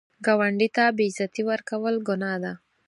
[0.25, 2.53] ګاونډي ته بې عزتي ورکول ګناه ده